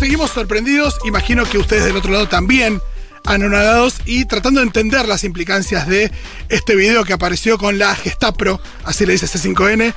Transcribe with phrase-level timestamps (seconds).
[0.00, 2.80] seguimos sorprendidos, imagino que ustedes del otro lado también
[3.26, 6.10] anonadados y tratando de entender las implicancias de
[6.48, 9.92] este video que apareció con la Gestapo, así le dice C5N,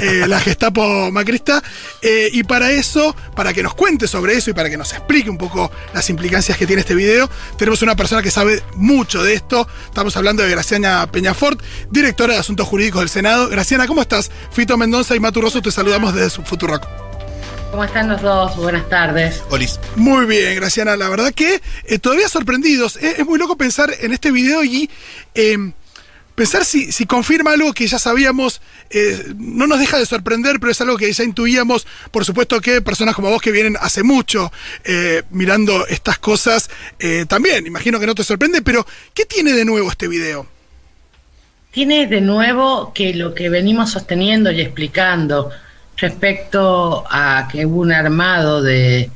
[0.00, 1.60] eh, la Gestapo macrista.
[2.02, 5.28] Eh, y para eso, para que nos cuente sobre eso y para que nos explique
[5.28, 9.34] un poco las implicancias que tiene este video, tenemos una persona que sabe mucho de
[9.34, 9.66] esto.
[9.86, 13.48] Estamos hablando de Graciana Peñafort, directora de Asuntos Jurídicos del Senado.
[13.48, 14.30] Graciana, ¿cómo estás?
[14.52, 17.07] Fito Mendoza y Maturoso, te saludamos desde Futurock.
[17.70, 18.56] ¿Cómo están los dos?
[18.56, 19.42] Buenas tardes.
[19.50, 19.78] Olis.
[19.94, 20.96] Muy bien, Graciana.
[20.96, 22.96] La verdad que eh, todavía sorprendidos.
[22.96, 24.88] Es, muy loco pensar en este video y
[25.34, 25.72] em,
[26.34, 28.62] pensar si, si, confirma algo que ya sabíamos.
[28.88, 31.86] Eh, no nos deja de sorprender, pero es algo que ya intuíamos.
[32.10, 34.50] Por supuesto que personas como vos que vienen hace mucho
[34.84, 36.70] eh, mirando estas cosas,
[37.28, 40.46] también, imagino que no te sorprende, pero ¿qué tiene de nuevo este video?
[41.70, 45.50] Tiene de nuevo que lo que venimos sosteniendo y explicando
[45.98, 49.10] respecto a que hubo un armado de,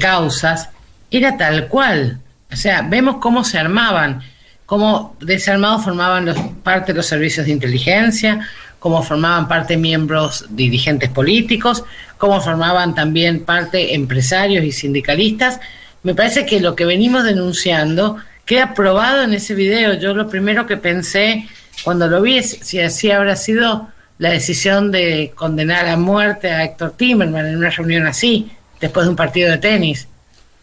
[0.00, 0.70] causas,
[1.10, 2.20] era tal cual.
[2.50, 4.22] O sea, vemos cómo se armaban,
[4.64, 9.76] cómo de ese armado formaban los, parte de los servicios de inteligencia, cómo formaban parte
[9.76, 11.84] miembros dirigentes políticos,
[12.16, 15.60] cómo formaban también parte empresarios y sindicalistas.
[16.04, 19.94] Me parece que lo que venimos denunciando queda probado en ese video.
[19.94, 21.48] Yo lo primero que pensé
[21.84, 26.64] cuando lo vi es si así habrá sido la decisión de condenar a muerte a
[26.64, 30.08] Héctor Timerman en una reunión así, después de un partido de tenis.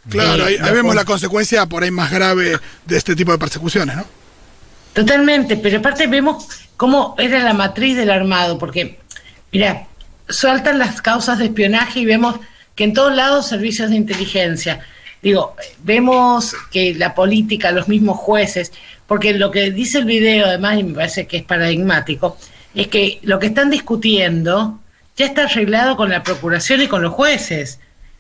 [0.10, 4.06] Claro, ahí, vemos la consecuencia por ahí más grave de este tipo de persecuciones, ¿no?
[4.94, 6.48] Totalmente, pero aparte vemos
[6.78, 9.00] cómo era la matriz del armado, porque,
[9.52, 9.88] mira,
[10.30, 12.36] sueltan las causas de espionaje y vemos
[12.76, 14.82] que en todos lados servicios de inteligencia.
[15.22, 18.72] Digo, vemos que la política, los mismos jueces,
[19.08, 22.38] porque lo que dice el video, además, y me parece que es paradigmático,
[22.76, 24.80] es que lo que están discutiendo
[25.16, 27.80] ya está arreglado con la procuración y con los jueces.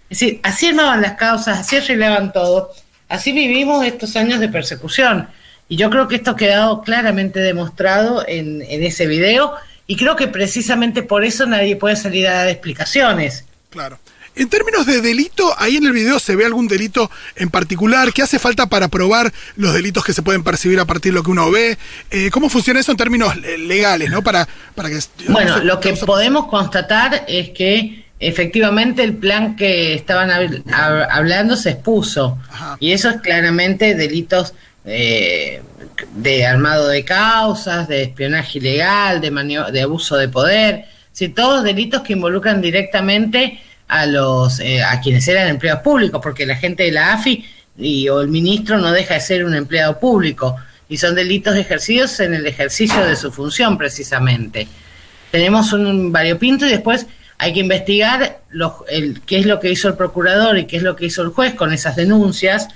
[0.10, 2.72] Es decir, así armaban las causas, así arreglaban todo,
[3.10, 5.28] así vivimos estos años de persecución.
[5.68, 9.54] Y yo creo que esto ha quedado claramente demostrado en, en ese video
[9.88, 13.46] y creo que precisamente por eso nadie puede salir a dar explicaciones.
[13.70, 14.00] Claro.
[14.36, 18.12] En términos de delito, ahí en el video se ve algún delito en particular.
[18.12, 21.24] ¿Qué hace falta para probar los delitos que se pueden percibir a partir de lo
[21.24, 21.78] que uno ve?
[22.12, 24.22] Eh, ¿Cómo funciona eso en términos legales, no?
[24.24, 30.30] Para, para que bueno, lo que podemos constatar es que efectivamente el plan que estaban
[30.72, 32.38] hablando se expuso
[32.80, 34.54] y eso es claramente delitos
[34.86, 35.62] eh,
[36.14, 42.02] de armado de causas, de espionaje ilegal, de, de abuso de poder, si todos delitos
[42.02, 46.92] que involucran directamente a los eh, a quienes eran empleados públicos, porque la gente de
[46.92, 47.46] la AFI
[47.78, 50.56] y, o el ministro no deja de ser un empleado público
[50.88, 54.68] y son delitos ejercidos en el ejercicio de su función precisamente.
[55.32, 57.08] Tenemos un variopinto y después
[57.38, 58.40] hay que investigar
[58.88, 61.30] el, qué es lo que hizo el procurador y qué es lo que hizo el
[61.30, 62.68] juez con esas denuncias,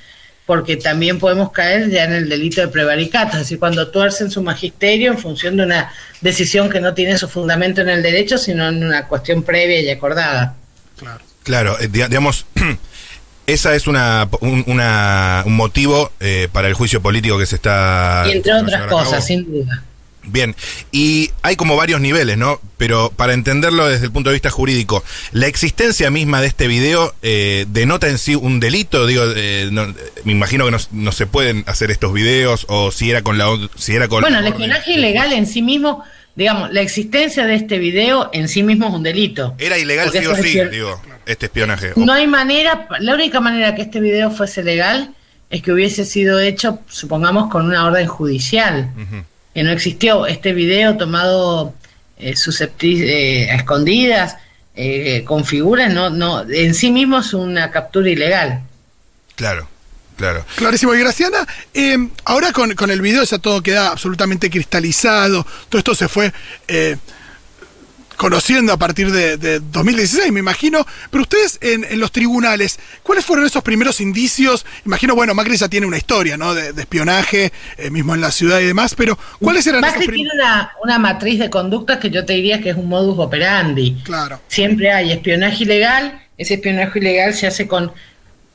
[0.46, 4.42] porque también podemos caer ya en el delito de prevaricato, es decir, cuando tuercen su
[4.42, 8.68] magisterio en función de una decisión que no tiene su fundamento en el derecho, sino
[8.68, 10.56] en una cuestión previa y acordada.
[11.00, 11.30] Claro.
[11.44, 12.46] Claro, eh, digamos,
[13.48, 18.26] esa es una, un, motivo eh, para el juicio político que se está...
[18.28, 19.84] Y entre otras cosas, sin duda.
[20.22, 20.56] Bien,
[20.92, 22.62] y hay como varios niveles, ¿no?
[22.78, 27.16] Pero para entenderlo desde el punto de vista jurídico, la existencia misma de este video
[27.24, 29.24] eh, denota en sí un delito, digo,
[30.26, 33.48] me imagino que no, se pueden hacer estos videos o si era con la...
[33.76, 36.04] Si era con bueno, el espionaje ilegal en sí mismo
[36.36, 39.56] digamos, la existencia de este video en sí mismo es un delito.
[39.58, 41.92] Era ilegal sí o sí, digo, este espionaje.
[41.96, 45.14] No hay manera, la única manera que este video fuese legal
[45.50, 48.90] es que hubiese sido hecho, supongamos, con una orden judicial.
[49.54, 51.74] Que no existió este video tomado
[52.18, 54.38] eh, eh a escondidas,
[54.76, 58.62] eh, con figuras, no, no, en sí mismo es una captura ilegal.
[59.36, 59.68] Claro.
[60.20, 60.46] Claro.
[60.58, 60.94] Clarísimo.
[60.94, 66.10] Y Graciana, eh, ahora con, el video ya todo queda absolutamente cristalizado, todo esto se
[66.10, 66.34] fue
[66.68, 66.98] eh,
[68.18, 73.64] conociendo a partir de, 2016, me imagino, pero ustedes en, los tribunales, ¿cuáles fueron esos
[73.64, 74.66] primeros indicios?
[74.86, 76.54] Imagino, bueno, Macri ya tiene una historia, ¿no?
[76.54, 80.74] De, espionaje, eh, mismo en la ciudad y demás, pero ¿cuáles eran Macri tiene una,
[80.84, 84.02] una matriz de conductas que yo te diría que es un modus operandi.
[84.04, 84.42] Claro.
[84.50, 87.94] Siempre hay espionaje ilegal, ese espionaje ilegal se hace con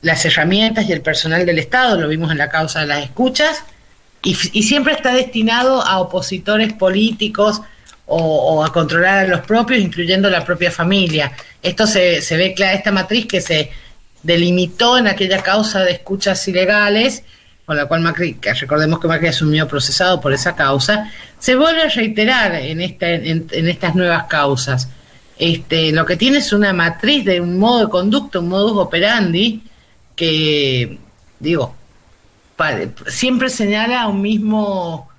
[0.05, 3.63] las herramientas y el personal del Estado, lo vimos en la causa de las escuchas,
[4.21, 7.61] y, siempre está destinado a opositores políticos
[8.05, 11.31] o, a controlar a los propios, incluyendo la propia familia.
[11.61, 13.71] Esto se, se ve clara, esta matriz que se
[14.21, 17.23] delimitó en aquella causa de escuchas ilegales,
[17.65, 21.81] con la cual Macri, que recordemos que Macri asumió procesado por esa causa, se vuelve
[21.81, 24.87] a reiterar en, esta, en estas nuevas causas.
[25.37, 29.63] este, lo que tiene es una matriz de un modo de conducta, un modus operandi,
[30.15, 30.97] que,
[31.39, 31.75] digo,
[33.07, 35.09] siempre señala a un mismo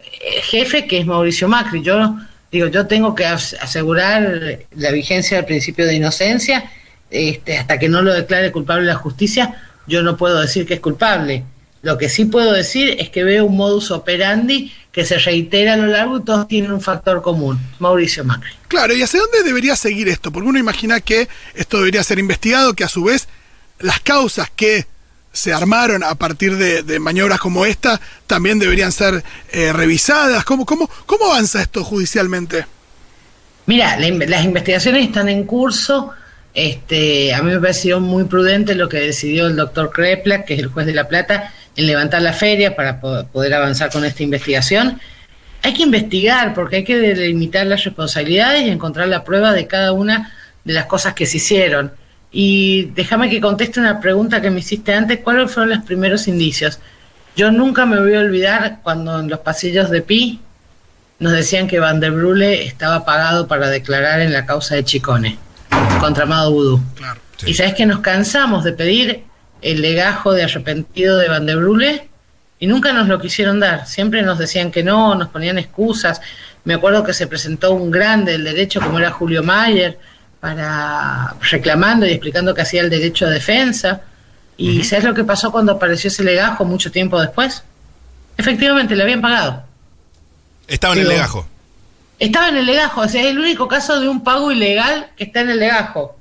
[0.00, 1.82] eh, jefe que es Mauricio Macri.
[1.82, 2.16] Yo
[2.50, 6.70] digo, yo tengo que asegurar la vigencia del principio de inocencia,
[7.10, 10.80] este, hasta que no lo declare culpable la justicia, yo no puedo decir que es
[10.80, 11.44] culpable.
[11.82, 15.76] Lo que sí puedo decir es que veo un modus operandi que se reitera a
[15.76, 18.52] lo largo y todos tienen un factor común, Mauricio Macri.
[18.68, 20.32] Claro, ¿y hacia dónde debería seguir esto?
[20.32, 23.28] Porque uno imagina que esto debería ser investigado, que a su vez
[23.84, 24.86] las causas que
[25.32, 29.22] se armaron a partir de, maniobras como esta también deberían ser
[29.52, 30.44] eh, revisadas.
[30.44, 32.64] ¿Cómo, cómo, ¿Cómo avanza esto judicialmente?
[33.66, 36.12] Mira, las investigaciones están en curso.
[36.54, 40.60] Este, a mí me pareció muy prudente lo que decidió el doctor Krepla, que es
[40.60, 45.00] el juez de La Plata, en levantar la feria para poder avanzar con esta investigación.
[45.62, 49.92] Hay que investigar porque hay que delimitar las responsabilidades y encontrar la prueba de cada
[49.92, 50.32] una
[50.62, 51.92] de las cosas que se hicieron.
[52.36, 56.80] Y déjame que conteste una pregunta que me hiciste antes, ¿cuáles fueron los primeros indicios?
[57.36, 60.40] Yo nunca me voy a olvidar cuando en los pasillos de Pi
[61.20, 65.38] nos decían que Van der Brule estaba pagado para declarar en la causa de Chicone
[66.00, 66.82] contra Amado Vudú.
[67.46, 69.22] Y sabes que nos cansamos de pedir
[69.62, 72.08] el legajo de arrepentido de Van der Brule
[72.58, 73.86] y nunca nos lo quisieron dar.
[73.86, 76.20] Siempre nos decían que no, nos ponían excusas.
[76.64, 80.00] Me acuerdo que se presentó un grande del derecho como era Julio Mayer
[80.44, 84.02] para reclamando y explicando que hacía el derecho de defensa.
[84.58, 87.62] ¿Y sabes lo que pasó cuando apareció ese legajo mucho tiempo después?
[88.36, 89.64] Efectivamente, le habían pagado.
[90.68, 91.48] Estaba en el legajo.
[92.18, 95.24] Estaba en el legajo, o sea, es el único caso de un pago ilegal que
[95.24, 96.14] está en el legajo.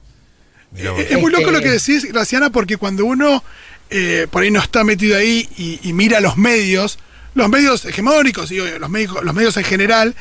[0.73, 3.43] Es muy loco lo que este decís, Graciana, porque cuando uno
[3.89, 6.97] eh, por ahí no está metido ahí y, mira los medios,
[7.35, 10.15] los medios hegemónicos y los, medios, los medios en general,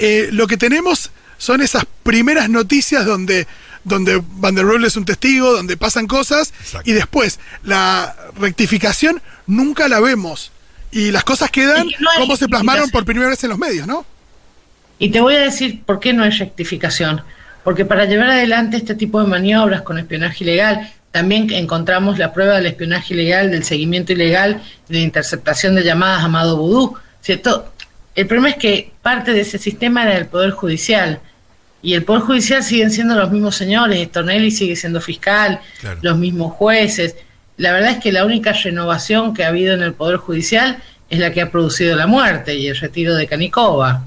[0.00, 3.46] eh, lo que tenemos son esas primeras noticias donde,
[3.84, 6.52] donde Van der Rohe es un testigo, donde pasan cosas,
[6.84, 10.50] y después la rectificación nunca la vemos.
[10.90, 11.88] Y las cosas quedan
[12.18, 14.06] como se plasmaron por primera vez en los medios, ¿no?
[14.98, 17.22] Y te voy a decir por qué no hay rectificación.
[17.64, 22.56] Porque para llevar adelante este tipo de maniobras con espionaje ilegal, también encontramos la prueba
[22.56, 27.72] del espionaje ilegal, del seguimiento ilegal, de la interceptación de llamadas a Amado Vudú, ¿cierto?
[28.14, 31.20] El problema es que parte de ese sistema era el Poder Judicial.
[31.82, 35.60] Y el Poder Judicial siguen siendo los mismos señores, Stornelli sigue siendo fiscal,
[36.00, 37.16] los mismos jueces.
[37.56, 40.78] La verdad es que la única renovación que ha habido en el Poder Judicial
[41.10, 44.04] es la que ha producido la muerte y el retiro de Canicova,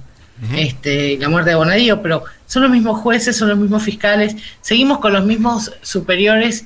[0.55, 4.99] este, la muerte de Bonadío, pero son los mismos jueces, son los mismos fiscales, seguimos
[4.99, 6.65] con los mismos superiores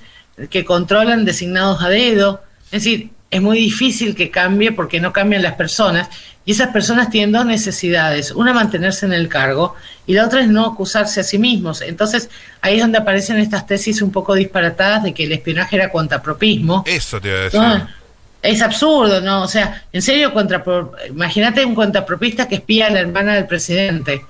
[0.50, 2.42] que controlan designados a dedo.
[2.66, 6.10] Es decir, es muy difícil que cambie porque no cambian las personas
[6.44, 9.76] y esas personas tienen dos necesidades, una mantenerse en el cargo
[10.08, 11.82] y la otra es no acusarse a sí mismos.
[11.82, 12.30] Entonces
[12.62, 16.84] ahí es donde aparecen estas tesis un poco disparatadas de que el espionaje era cuantapropismo.
[16.88, 17.62] Eso te iba a decir.
[18.42, 19.44] Es absurdo, ¿no?
[19.44, 20.64] O sea, en serio, contra,
[21.08, 24.26] imagínate un cuantapropista que espía a la hermana del presidente.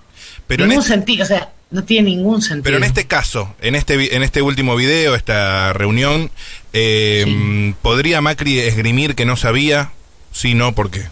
[0.48, 2.64] Pero ningún este sentido, o sea, no tiene ningún sentido.
[2.64, 6.30] Pero en este caso, en este, en este último video, esta reunión,
[6.74, 9.92] eh, ¿podría Macri esgrimir que no sabía?
[10.34, 11.04] Sí, no, ¿por qué?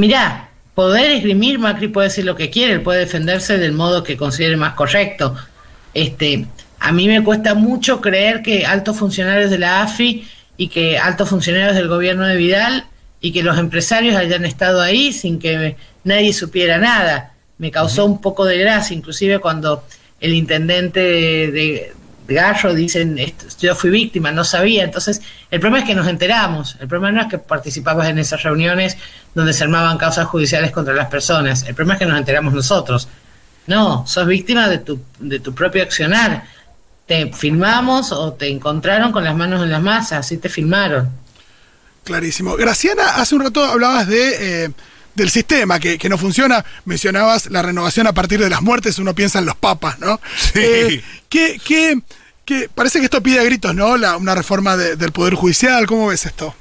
[0.00, 4.16] Mirá, poder esgrimir, Macri puede decir lo que quiere, él puede defenderse del modo que
[4.16, 5.36] considere más correcto.
[5.92, 6.46] Este,
[6.78, 10.26] a mí me cuesta mucho creer que altos funcionarios de la AFI
[10.56, 12.86] y que altos funcionarios del gobierno de Vidal
[13.20, 17.34] y que los empresarios hayan estado ahí sin que nadie supiera nada.
[17.58, 19.84] Me causó un poco de gracia, inclusive cuando
[20.18, 21.92] el intendente de,
[22.34, 23.18] Garro dicen,
[23.60, 24.84] yo fui víctima, no sabía.
[24.84, 25.20] Entonces,
[25.50, 26.76] el problema es que nos enteramos.
[26.80, 28.96] El problema no es que participabas en esas reuniones
[29.34, 31.64] donde se armaban causas judiciales contra las personas.
[31.64, 33.08] El problema es que nos enteramos nosotros.
[33.66, 36.44] No, sos víctima de tu, de tu propio accionar.
[37.06, 41.10] Te filmamos o te encontraron con las manos en las masas, así te filmaron.
[42.04, 42.56] Clarísimo.
[42.56, 44.64] Graciana, hace un rato hablabas de...
[44.64, 44.70] Eh,
[45.14, 46.64] del sistema que, no funciona.
[46.84, 50.20] Mencionabas la renovación a partir de las muertes, uno piensa en los papas, ¿no?
[50.36, 50.60] Sí.
[50.62, 52.00] Eh, ¿qué, qué,
[52.74, 53.96] parece que esto pide a gritos, ¿no?
[53.96, 56.54] La, una reforma del Poder Judicial, ¿cómo ves esto?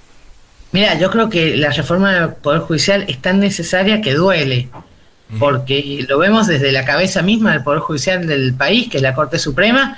[0.72, 4.70] Mira, yo creo que la reforma del Poder Judicial es tan necesaria que duele,
[5.40, 9.16] porque lo vemos desde la cabeza misma del Poder Judicial del país, que es la
[9.16, 9.98] Corte Suprema,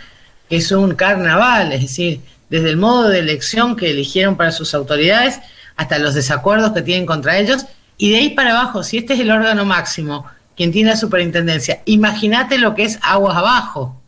[0.50, 4.74] que es un carnaval, es decir, desde el modo de elección que eligieron para sus
[4.74, 5.40] autoridades
[5.78, 7.66] hasta los desacuerdos que tienen contra ellos,
[7.98, 11.82] y de ahí para abajo, si este es el órgano máximo, quien tiene la superintendencia,
[11.86, 14.01] imagínate lo que es aguas abajo.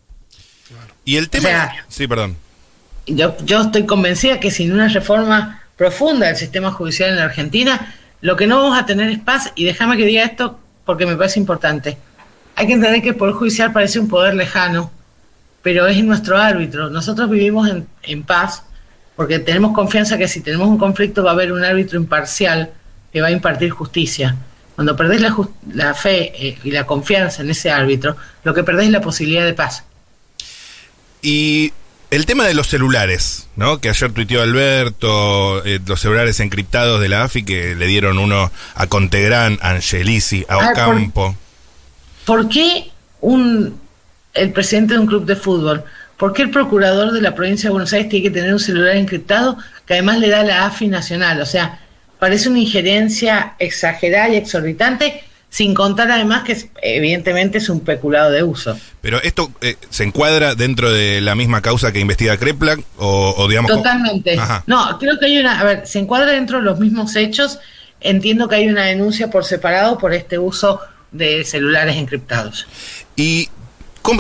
[1.06, 1.74] Y el tema...
[1.88, 2.38] sí, perdón.
[3.06, 7.94] Yo, yo estoy convencida que sin una reforma profunda del sistema judicial en la Argentina,
[8.22, 11.16] lo que no vamos a tener es paz, y déjame que diga esto porque me
[11.16, 11.98] parece importante.
[12.56, 14.92] hay que entender que el Poder Judicial parece un poder lejano,
[15.62, 16.90] pero es nuestro árbitro.
[16.90, 18.64] Nosotros vivimos en, en paz
[19.16, 22.72] porque tenemos confianza que si tenemos un conflicto va a haber un árbitro imparcial
[23.12, 24.36] que va a impartir justicia.
[24.76, 25.36] Cuando perdés la,
[25.74, 29.46] la fe eh, y la confianza en ese árbitro, lo que perdés es la posibilidad
[29.46, 29.84] de paz.
[31.24, 31.74] Y
[32.12, 33.80] el tema de los celulares, ¿no?
[33.80, 38.52] Que ayer tuiteó Alberto, eh, los celulares encriptados de la AFI, que le dieron uno
[38.76, 41.36] a Contegrán, a Angelici, a Ocampo.
[42.26, 43.80] ¿por, ¿Por qué un,
[44.36, 45.84] el presidente de un club de fútbol
[46.18, 48.96] ¿Por qué el procurador de la provincia de Buenos Aires tiene que tener un celular
[48.96, 51.42] encriptado que además le da la AFI nacional?
[51.42, 51.80] O sea,
[52.18, 58.42] parece una injerencia exagerada y exorbitante, sin contar además que evidentemente es un peculado de
[58.42, 58.76] uso.
[59.02, 63.70] Pero esto eh, se encuadra dentro de la misma causa que investiga Kreplak o, digamos...
[63.70, 64.36] Totalmente.
[64.66, 65.60] No, creo que hay una...
[65.60, 67.60] A ver, se encuadra dentro de los mismos hechos.
[68.02, 70.80] Entiendo que hay una denuncia por separado por este uso
[71.12, 72.66] de celulares encriptados.
[73.16, 73.48] Y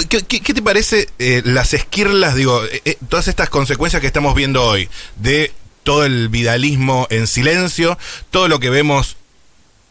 [0.07, 4.63] qué, te parece eh, las esquirlas, digo, eh, eh, todas estas consecuencias que estamos viendo
[4.63, 7.97] hoy de todo el vidalismo en silencio,
[8.29, 9.17] todo lo que vemos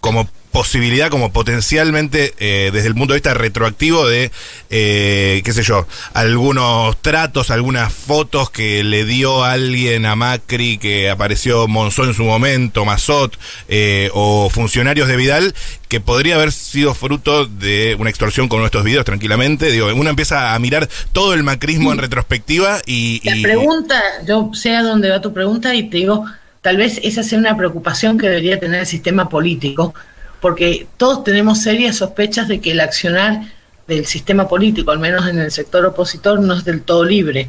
[0.00, 4.30] como posibilidad, como potencialmente eh, desde el punto de vista retroactivo de,
[4.71, 11.11] eh, qué sé yo, algunos tratos, algunas fotos que le dio alguien a Macri, que
[11.11, 13.37] apareció Monzó en su momento, Mazot,
[13.68, 15.54] eh, o funcionarios de Vidal,
[15.88, 19.71] que podría haber sido fruto de una extorsión con nuestros videos tranquilamente.
[19.71, 23.21] Digo, uno empieza a mirar todo el macrismo en retrospectiva y...
[23.25, 26.26] La pregunta, yo sé a dónde va tu pregunta y te digo,
[26.61, 29.94] tal vez esa sea una preocupación que debería tener el sistema político
[30.42, 33.42] porque todos tenemos serias sospechas de que el accionar
[33.87, 37.49] del sistema político, al menos en el sector opositor, no es del todo libre,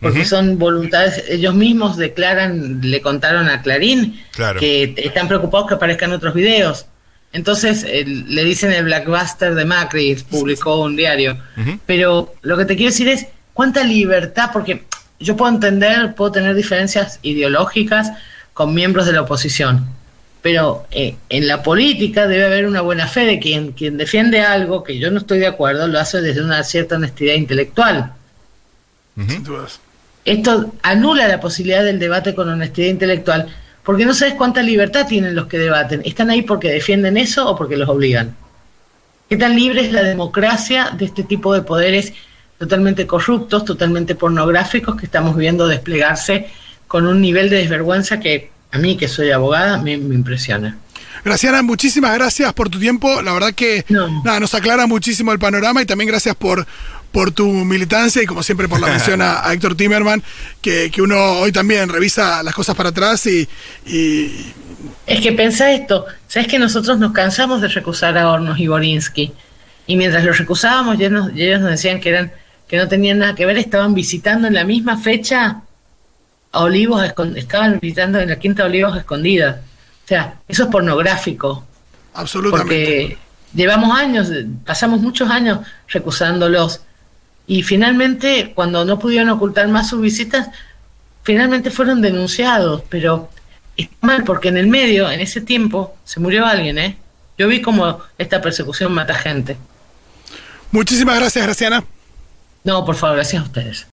[0.00, 4.20] porque son voluntades, ellos mismos declaran, le contaron a Clarín
[4.58, 6.86] que están preocupados que aparezcan otros videos.
[7.32, 11.38] Entonces le dicen el Blackbuster de Macri, publicó un diario.
[11.86, 14.82] Pero lo que te quiero decir es cuánta libertad, porque
[15.20, 18.10] yo puedo entender, puedo tener diferencias ideológicas
[18.52, 19.86] con miembros de la oposición,
[20.42, 24.82] pero eh, en la política debe haber una buena fe de quien, quien defiende algo
[24.82, 28.12] que yo no estoy de acuerdo, lo hace desde una cierta honestidad intelectual.
[30.24, 33.46] Esto anula la posibilidad del debate con honestidad intelectual,
[33.84, 36.02] porque no sabes cuánta libertad tienen los que debaten.
[36.04, 38.36] ¿Están ahí porque defienden eso o porque los obligan?
[39.28, 42.12] ¿Qué tan libre es la democracia de este tipo de poderes
[42.58, 46.48] totalmente corruptos, totalmente pornográficos que estamos viendo desplegarse
[46.86, 50.78] con un nivel de desvergüenza que a mí que soy abogada me, impresiona.
[51.24, 53.22] Graciana, muchísimas gracias por tu tiempo.
[53.22, 56.66] La verdad que nada, nos aclara muchísimo el panorama y también gracias por,
[57.12, 60.22] por tu militancia y como siempre por la mención a, Héctor Timerman,
[60.60, 63.46] que, uno hoy también revisa las cosas para atrás y,
[65.06, 69.32] Es que pensá esto, sabes que nosotros nos cansamos de recusar a Hornos y Borinsky
[69.86, 72.32] y mientras los recusábamos ellos nos, ellos nos decían que eran
[72.66, 75.60] que no tenían nada que ver, estaban visitando en la misma fecha
[76.52, 77.02] Olivos,
[77.36, 79.62] estaban visitando en la Quinta Olivos escondida.
[80.04, 81.64] O sea, eso es pornográfico.
[82.14, 82.62] Absolutamente.
[82.62, 83.18] Porque
[83.54, 84.30] llevamos años,
[84.64, 86.82] pasamos muchos años recusándolos.
[87.46, 90.48] Y finalmente, cuando no pudieron ocultar más sus visitas,
[91.22, 92.82] finalmente fueron denunciados.
[92.88, 93.30] Pero
[93.76, 96.96] está mal porque en el medio, en ese tiempo, se murió alguien, ¿eh?
[97.38, 99.56] Yo vi como esta persecución mata gente.
[100.70, 101.84] Muchísimas gracias, Graciana.
[102.64, 103.86] No, por favor, gracias a ustedes.